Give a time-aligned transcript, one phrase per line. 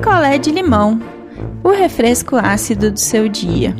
[0.00, 0.98] picolé de limão,
[1.62, 3.76] o refresco ácido do seu dia.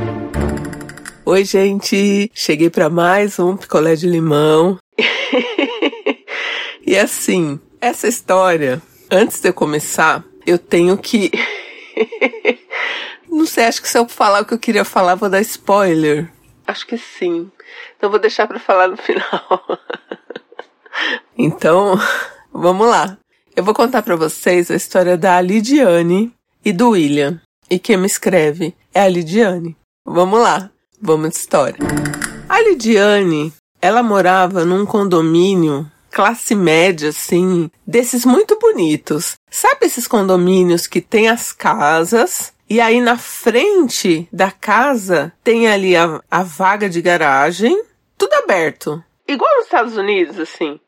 [1.24, 2.30] Oi, gente!
[2.34, 4.78] Cheguei para mais um picolé de limão.
[6.86, 11.30] e assim, essa história, antes de eu começar, eu tenho que.
[13.26, 16.30] Não sei, acho que se eu falar o que eu queria falar, vou dar spoiler.
[16.66, 17.50] Acho que sim.
[17.96, 19.78] Então vou deixar para falar no final.
[21.38, 21.98] então,
[22.52, 23.16] vamos lá.
[23.56, 26.32] Eu vou contar para vocês a história da Lidiane
[26.64, 27.40] e do William.
[27.68, 29.76] E quem me escreve é a Lidiane.
[30.04, 30.70] Vamos lá,
[31.00, 31.78] vamos de história.
[32.48, 33.52] A Lidiane,
[33.82, 39.34] ela morava num condomínio classe média, assim, desses muito bonitos.
[39.50, 45.96] Sabe esses condomínios que tem as casas e aí na frente da casa tem ali
[45.96, 47.82] a, a vaga de garagem,
[48.16, 49.02] tudo aberto.
[49.26, 50.78] Igual nos Estados Unidos, assim.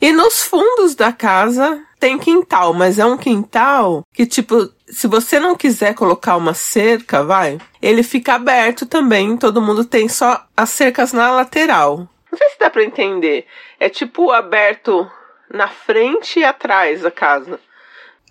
[0.00, 5.38] E nos fundos da casa tem quintal, mas é um quintal que, tipo, se você
[5.38, 9.36] não quiser colocar uma cerca, vai, ele fica aberto também.
[9.36, 12.08] Todo mundo tem só as cercas na lateral.
[12.32, 13.46] Não sei se dá pra entender.
[13.78, 15.08] É tipo aberto
[15.52, 17.60] na frente e atrás da casa.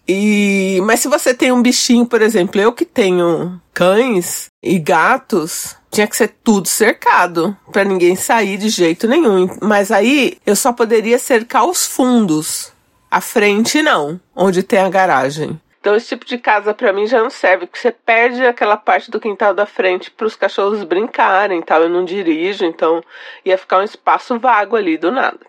[0.08, 5.75] E mas se você tem um bichinho, por exemplo, eu que tenho cães e gatos,
[5.91, 9.47] tinha que ser tudo cercado para ninguém sair de jeito nenhum.
[9.61, 12.73] Mas aí eu só poderia cercar os fundos,
[13.09, 15.59] a frente não, onde tem a garagem.
[15.79, 19.09] Então esse tipo de casa para mim já não serve, porque você perde aquela parte
[19.09, 21.83] do quintal da frente para os cachorros brincarem, tal.
[21.83, 23.02] Eu não dirijo, então
[23.45, 25.39] ia ficar um espaço vago ali do nada.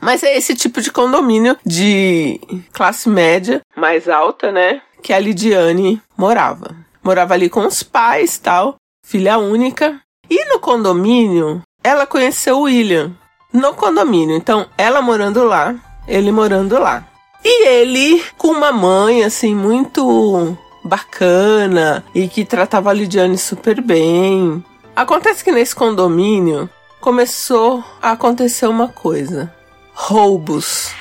[0.00, 2.40] Mas é esse tipo de condomínio de
[2.72, 4.80] classe média, mais alta, né?
[5.02, 6.74] Que a Lidiane morava.
[7.04, 10.00] Morava ali com os pais, tal, filha única.
[10.28, 13.12] E no condomínio, ela conheceu o William.
[13.52, 14.36] No condomínio.
[14.36, 15.74] Então, ela morando lá,
[16.10, 17.06] ele morando lá.
[17.42, 24.62] E ele com uma mãe, assim, muito bacana e que tratava a Lidiane super bem.
[24.94, 26.68] Acontece que nesse condomínio
[27.00, 29.54] começou a acontecer uma coisa
[29.92, 30.92] roubos.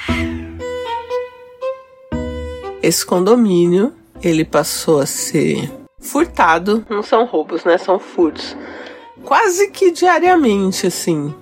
[2.81, 5.69] Esse condomínio, ele passou a ser
[5.99, 7.77] furtado, não são roubos, né?
[7.77, 8.55] São furtos.
[9.23, 11.33] Quase que diariamente, assim.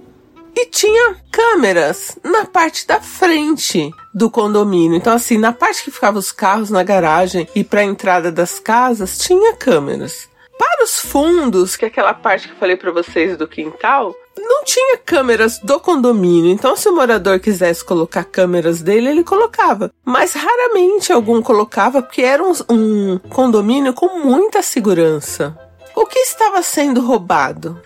[0.59, 4.97] E tinha câmeras na parte da frente do condomínio.
[4.97, 8.59] Então, assim, na parte que ficavam os carros na garagem e para a entrada das
[8.59, 10.27] casas, tinha câmeras.
[10.57, 14.63] Para os fundos, que é aquela parte que eu falei para vocês do quintal, não
[14.63, 19.91] tinha câmeras do condomínio, então se o morador quisesse colocar câmeras dele, ele colocava.
[20.03, 25.55] Mas raramente algum colocava, porque era um, um condomínio com muita segurança.
[25.95, 27.79] O que estava sendo roubado?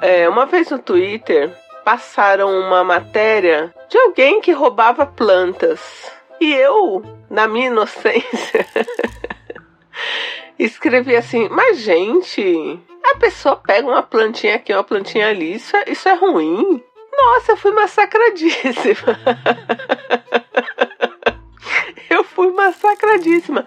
[0.00, 1.54] É, uma vez no Twitter
[1.86, 6.10] passaram uma matéria de alguém que roubava plantas.
[6.40, 8.66] E eu, na minha inocência,
[10.58, 15.84] escrevi assim: Mas, gente, a pessoa pega uma plantinha aqui, uma plantinha ali, isso é,
[15.86, 16.82] isso é ruim.
[17.16, 19.16] Nossa, eu fui massacradíssima.
[22.36, 23.64] fui massacradíssima.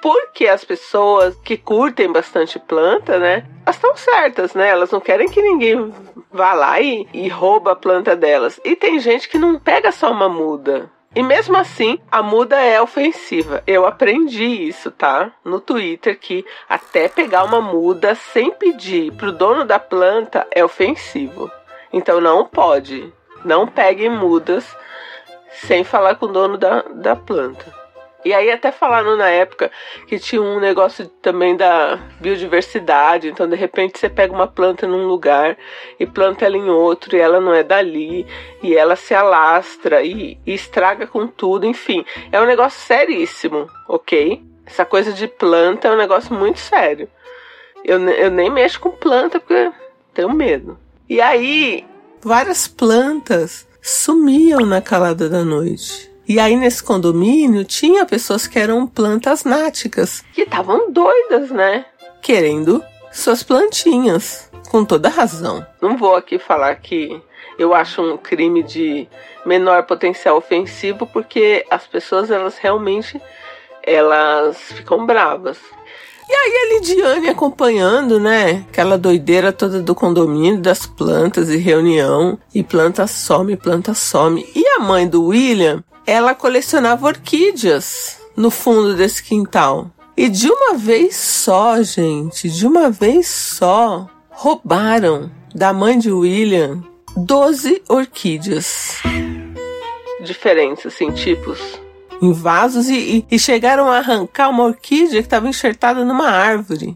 [0.00, 3.44] Porque as pessoas que curtem bastante planta, né?
[3.66, 4.68] Elas estão certas, né?
[4.68, 5.92] Elas não querem que ninguém
[6.30, 8.60] vá lá e, e rouba a planta delas.
[8.64, 10.88] E tem gente que não pega só uma muda.
[11.14, 13.62] E mesmo assim, a muda é ofensiva.
[13.66, 15.32] Eu aprendi isso, tá?
[15.44, 21.50] No Twitter que até pegar uma muda sem pedir pro dono da planta é ofensivo.
[21.92, 23.12] Então não pode.
[23.44, 24.64] Não peguem mudas
[25.66, 27.81] sem falar com o dono da, da planta.
[28.24, 29.70] E aí até falaram na época
[30.06, 35.06] que tinha um negócio também da biodiversidade, então de repente você pega uma planta num
[35.06, 35.56] lugar
[35.98, 38.24] e planta ela em outro e ela não é dali
[38.62, 44.40] e ela se alastra e, e estraga com tudo, enfim, é um negócio seríssimo, ok?
[44.64, 47.08] Essa coisa de planta é um negócio muito sério.
[47.84, 49.72] Eu, eu nem mexo com planta porque
[50.14, 50.78] tenho medo.
[51.08, 51.84] E aí,
[52.22, 56.11] várias plantas sumiam na calada da noite.
[56.28, 61.84] E aí nesse condomínio tinha pessoas que eram plantas náticas, que estavam doidas, né?
[62.20, 65.66] Querendo suas plantinhas, com toda razão.
[65.80, 67.20] Não vou aqui falar que
[67.58, 69.06] eu acho um crime de
[69.44, 73.20] menor potencial ofensivo, porque as pessoas elas realmente
[73.82, 75.58] elas ficam bravas.
[76.28, 78.64] E aí a Lidiane acompanhando, né?
[78.70, 82.38] Aquela doideira toda do condomínio, das plantas e reunião.
[82.54, 84.46] E planta some, planta some.
[84.54, 89.90] E a mãe do William ela colecionava orquídeas no fundo desse quintal.
[90.16, 96.82] E de uma vez só, gente, de uma vez só, roubaram da mãe de William
[97.16, 99.02] 12 orquídeas.
[100.22, 101.58] Diferentes, assim, tipos.
[102.20, 106.94] em vasos e, e, chegaram a arrancar uma orquídea que estava enxertada numa árvore.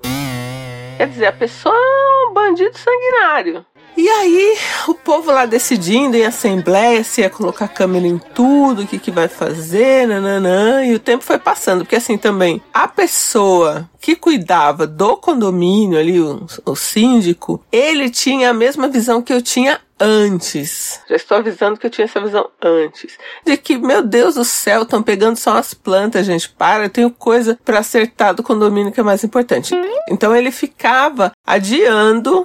[0.97, 3.67] Quer dizer, a pessoa é um bandido sanguinário.
[3.96, 4.58] E aí,
[4.88, 9.10] o povo lá decidindo em assembleia se ia colocar câmera em tudo, o que, que
[9.10, 14.87] vai fazer, nananã, e o tempo foi passando, porque assim também, a pessoa que cuidava
[14.87, 21.00] do condomínio ali, o, o síndico, ele tinha a mesma visão que eu tinha antes.
[21.08, 23.16] Já estou avisando que eu tinha essa visão antes.
[23.44, 26.50] De que, meu Deus do céu, estão pegando só as plantas, gente.
[26.50, 29.75] Para, eu tenho coisa para acertar do condomínio que é mais importante.
[30.08, 32.44] Então ele ficava adiando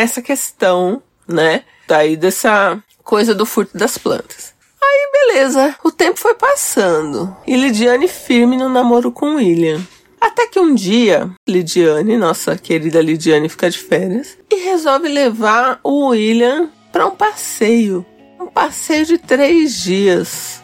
[0.00, 1.64] essa questão, né?
[1.86, 4.54] Daí dessa coisa do furto das plantas.
[4.82, 9.80] Aí, beleza, o tempo foi passando e Lidiane firme no namoro com William.
[10.20, 16.08] Até que um dia, Lidiane, nossa querida Lidiane, fica de férias e resolve levar o
[16.08, 18.04] William para um passeio.
[18.40, 20.62] Um passeio de três dias.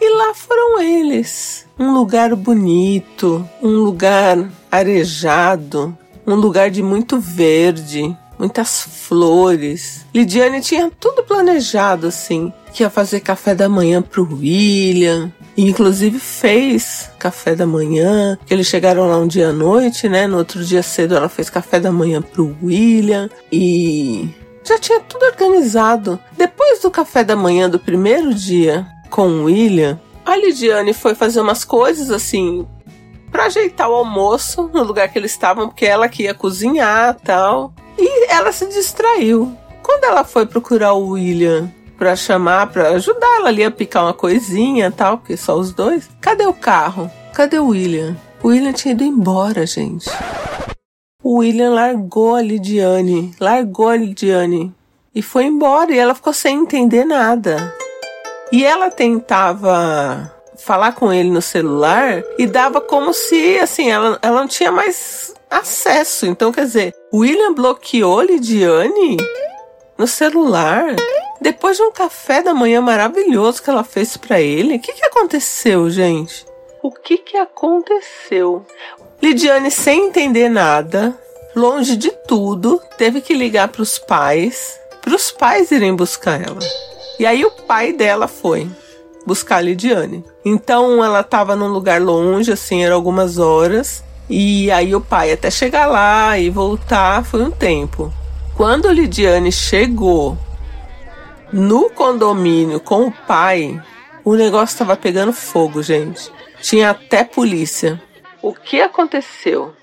[0.00, 1.66] E lá foram eles.
[1.78, 5.96] Um lugar bonito, um lugar arejado,
[6.26, 10.06] um lugar de muito verde, muitas flores.
[10.14, 15.30] Lidiane tinha tudo planejado assim, que ia fazer café da manhã pro William.
[15.56, 20.26] E, inclusive fez café da manhã, que eles chegaram lá um dia à noite, né?
[20.26, 24.28] No outro dia cedo ela fez café da manhã pro William e
[24.64, 26.18] já tinha tudo organizado.
[26.36, 31.40] Depois do café da manhã do primeiro dia com o William, a Lidiane foi fazer
[31.40, 32.66] umas coisas assim
[33.30, 37.72] para ajeitar o almoço no lugar que eles estavam, porque ela que ia cozinhar, tal.
[38.00, 39.54] E ela se distraiu.
[39.82, 44.14] Quando ela foi procurar o William para chamar, para ajudar ela ali a picar uma
[44.14, 46.08] coisinha tal, porque só os dois.
[46.18, 47.10] Cadê o carro?
[47.34, 48.16] Cadê o William?
[48.42, 50.08] O William tinha ido embora, gente.
[51.22, 54.74] O William largou a Lidiane, largou a Lidiane
[55.14, 57.74] e foi embora e ela ficou sem entender nada.
[58.50, 64.40] E ela tentava falar com ele no celular e dava como se, assim, ela, ela
[64.40, 66.26] não tinha mais acesso.
[66.26, 69.16] Então, quer dizer, William bloqueou Lidiane
[69.96, 70.94] no celular
[71.40, 74.76] depois de um café da manhã maravilhoso que ela fez para ele.
[74.76, 76.46] O que, que aconteceu, gente?
[76.82, 78.64] O que, que aconteceu?
[79.22, 81.16] Lidiane, sem entender nada,
[81.54, 86.58] longe de tudo, teve que ligar para os pais, para os pais irem buscar ela.
[87.18, 88.68] E aí o pai dela foi
[89.26, 90.24] buscar a Lidiane.
[90.44, 94.02] Então ela estava num lugar longe, assim, eram algumas horas.
[94.28, 98.12] E aí o pai até chegar lá e voltar foi um tempo.
[98.56, 100.36] Quando Lidiane chegou
[101.52, 103.82] no condomínio com o pai,
[104.24, 106.30] o negócio estava pegando fogo, gente.
[106.60, 108.00] Tinha até polícia.
[108.42, 109.74] O que aconteceu?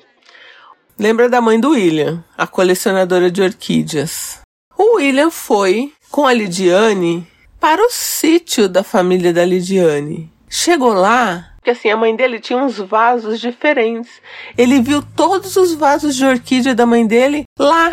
[0.98, 4.40] Lembra da mãe do William, a colecionadora de orquídeas.
[4.78, 7.28] O William foi com a Lidiane
[7.60, 10.32] para o sítio da família da Lidiane.
[10.50, 14.22] Chegou lá, porque assim, a mãe dele tinha uns vasos diferentes.
[14.58, 17.90] Ele viu todos os vasos de orquídea da mãe dele lá,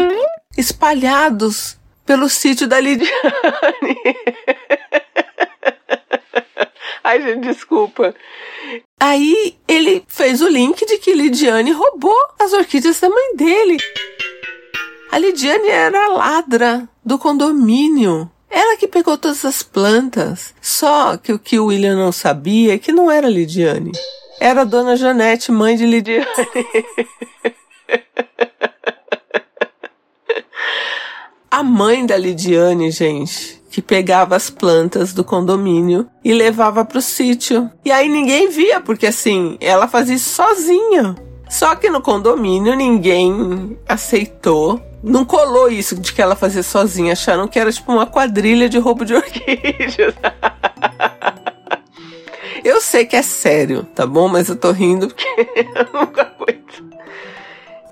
[0.56, 1.76] espalhados
[2.06, 3.10] pelo sítio da Lidiane.
[7.02, 8.14] Ai, gente, desculpa.
[9.00, 13.78] Aí ele fez o link de que Lidiane roubou as orquídeas da mãe dele.
[15.10, 18.30] A Lidiane era a ladra do condomínio.
[18.54, 20.54] Ela que pegou todas as plantas.
[20.62, 23.90] Só que o que o William não sabia é que não era Lidiane.
[24.38, 26.24] Era a dona Janete, mãe de Lidiane.
[31.50, 37.02] a mãe da Lidiane, gente, que pegava as plantas do condomínio e levava para o
[37.02, 37.68] sítio.
[37.84, 41.16] E aí ninguém via, porque assim, ela fazia isso sozinha.
[41.50, 47.12] Só que no condomínio ninguém aceitou não colou isso de que ela fazia sozinha.
[47.12, 49.96] Acharam que era tipo uma quadrilha de roubo de orquídeas.
[52.64, 54.28] eu sei que é sério, tá bom?
[54.28, 55.28] Mas eu tô rindo porque
[55.76, 56.82] eu nunca aguento.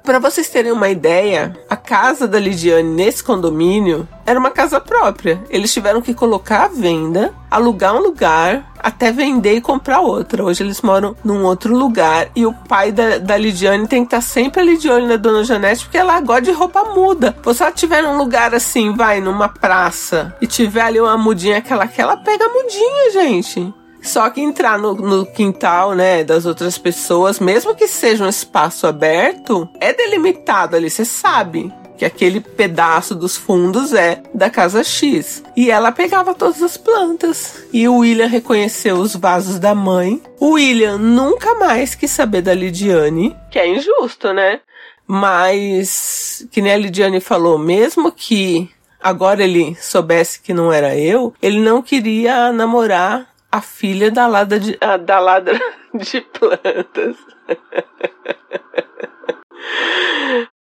[0.02, 5.40] Para vocês terem uma ideia, a casa da Lidiane nesse condomínio era uma casa própria.
[5.48, 10.44] Eles tiveram que colocar à venda, alugar um lugar, até vender e comprar outra.
[10.44, 14.18] Hoje eles moram num outro lugar e o pai da, da Lidiane tem que estar
[14.18, 17.36] tá sempre ali de olho na dona Janete porque ela gosta de roupa muda.
[17.54, 21.72] Se ela tiver num lugar assim, vai, numa praça e tiver ali uma mudinha que
[21.72, 23.72] ela pega a mudinha, gente.
[24.02, 28.86] Só que entrar no, no, quintal, né, das outras pessoas, mesmo que seja um espaço
[28.86, 31.72] aberto, é delimitado ali, você sabe
[32.02, 35.44] que aquele pedaço dos fundos é da casa X.
[35.56, 37.64] E ela pegava todas as plantas.
[37.72, 40.20] E o William reconheceu os vasos da mãe.
[40.40, 44.58] O William nunca mais quis saber da Lidiane, que é injusto, né?
[45.06, 48.68] Mas, que nem a Lidiane falou, mesmo que
[49.00, 54.58] agora ele soubesse que não era eu, ele não queria namorar a filha da ladra
[54.58, 55.56] de, a, da ladra
[55.94, 57.16] de plantas.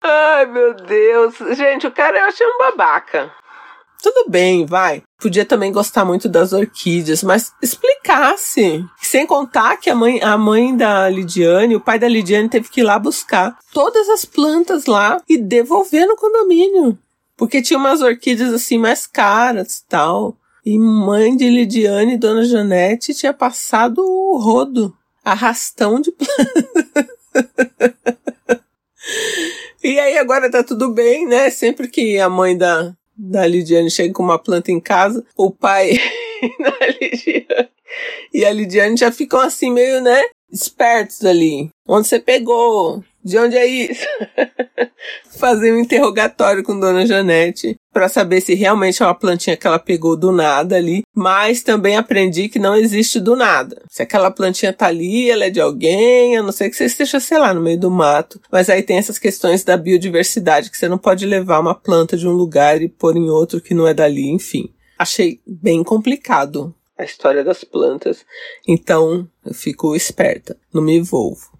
[0.10, 1.36] Ai, meu Deus.
[1.58, 3.30] Gente, o cara eu achei um babaca.
[4.02, 5.04] Tudo bem, vai.
[5.20, 8.86] Podia também gostar muito das orquídeas, mas explicasse.
[9.02, 12.82] Sem contar que a mãe, a mãe da Lidiane, o pai da Lidiane teve que
[12.82, 16.98] ir lá buscar todas as plantas lá e devolver no condomínio.
[17.36, 20.38] Porque tinha umas orquídeas assim mais caras e tal.
[20.66, 27.08] E mãe de Lidiane Dona Janete tinha passado o rodo, arrastão de planta.
[29.84, 31.50] E aí agora tá tudo bem, né?
[31.50, 36.00] Sempre que a mãe da, da Lidiane chega com uma planta em casa, o pai
[36.60, 37.69] da Lidiane
[38.34, 40.22] e a Lidiane já ficam assim meio, né?
[40.51, 41.70] Espertos ali.
[41.88, 43.04] Onde você pegou?
[43.24, 44.06] De onde é isso?
[45.38, 49.80] Fazer um interrogatório com Dona Janete para saber se realmente é uma plantinha que ela
[49.80, 53.82] pegou do nada ali, mas também aprendi que não existe do nada.
[53.89, 57.20] Se aquela plantinha tá ali, ela é de alguém, a não ser que você esteja,
[57.20, 58.39] sei lá, no meio do mato.
[58.51, 62.27] Mas aí tem essas questões da biodiversidade, que você não pode levar uma planta de
[62.27, 64.70] um lugar e pôr em outro que não é dali, enfim.
[64.98, 68.25] Achei bem complicado a história das plantas,
[68.68, 71.58] então eu fico esperta, não me envolvo.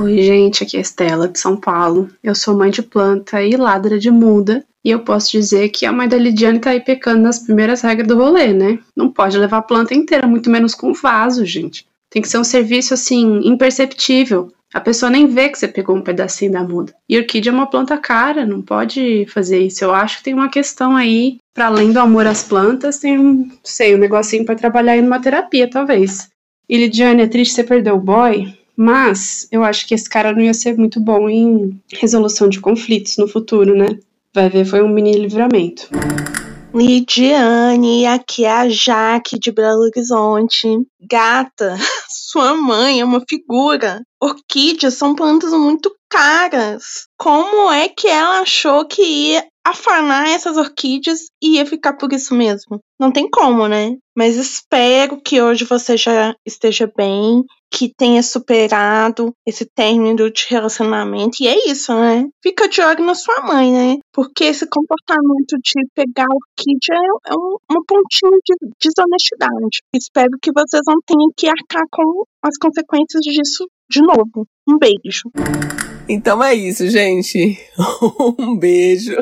[0.00, 2.08] Oi, gente, aqui é Estela de São Paulo.
[2.22, 4.64] Eu sou mãe de planta e ladra de muda.
[4.84, 8.06] E eu posso dizer que a mãe da Lidiane tá aí pecando nas primeiras regras
[8.06, 8.78] do rolê, né?
[8.94, 11.86] Não pode levar a planta inteira, muito menos com vaso, gente.
[12.08, 14.52] Tem que ser um serviço assim, imperceptível.
[14.76, 16.92] A pessoa nem vê que você pegou um pedacinho da muda.
[17.08, 19.82] E orquídea é uma planta cara, não pode fazer isso.
[19.82, 23.50] Eu acho que tem uma questão aí, para além do amor às plantas, tem um,
[23.64, 26.28] sei, um negocinho para trabalhar aí numa terapia, talvez.
[26.68, 30.42] E Lidiane, é triste você perder o boy, mas eu acho que esse cara não
[30.42, 33.98] ia ser muito bom em resolução de conflitos no futuro, né?
[34.34, 35.88] Vai ver, foi um mini livramento.
[36.74, 40.68] Lidiane, aqui é a Jaque de Belo Horizonte.
[41.00, 41.78] Gata,
[42.28, 44.02] sua mãe é uma figura.
[44.20, 47.06] Orquídeas são plantas muito caras.
[47.16, 52.34] Como é que ela achou que ia afanar essas orquídeas e ia ficar por isso
[52.34, 52.80] mesmo?
[52.98, 53.96] Não tem como, né?
[54.16, 61.38] Mas espero que hoje você já esteja bem, que tenha superado esse término de relacionamento.
[61.40, 62.26] E é isso, né?
[62.42, 63.96] Fica de olho na sua mãe, né?
[64.12, 69.82] Porque esse comportamento de pegar orquídea é, é um, um pontinho de desonestidade.
[69.94, 74.46] Espero que vocês não tenham que arcar com as consequências disso de novo.
[74.66, 75.28] Um beijo.
[76.08, 77.58] Então é isso, gente.
[78.38, 79.14] um beijo.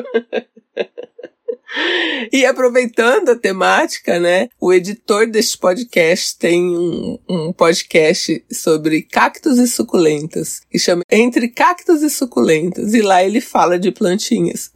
[2.31, 4.47] E aproveitando a temática, né?
[4.61, 11.49] O editor deste podcast tem um, um, podcast sobre cactos e suculentas, que chama Entre
[11.49, 14.71] Cactos e Suculentas, e lá ele fala de plantinhas.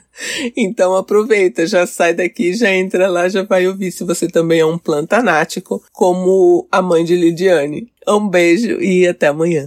[0.56, 4.66] então aproveita, já sai daqui, já entra lá, já vai ouvir se você também é
[4.66, 7.90] um plantanático, como a mãe de Lidiane.
[8.06, 9.66] Um beijo e até amanhã.